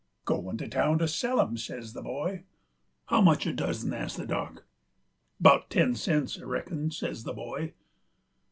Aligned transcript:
"Goin' 0.25 0.57
to 0.57 0.67
town 0.67 0.97
to 0.97 1.07
sell 1.07 1.39
'em," 1.39 1.57
says 1.57 1.93
the 1.93 2.01
boy. 2.01 2.45
"How 3.05 3.21
much 3.21 3.45
a 3.45 3.53
dozen?" 3.53 3.93
asked 3.93 4.17
the 4.17 4.25
Dock. 4.25 4.63
"'Bout 5.39 5.69
ten 5.69 5.93
cents, 5.93 6.39
I 6.39 6.43
reckon," 6.45 6.89
says 6.89 7.21
the 7.23 7.33
boy. 7.33 7.73